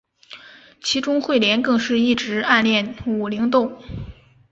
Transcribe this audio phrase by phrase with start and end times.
[0.81, 3.77] 其中彗莲更是一直暗恋武零斗。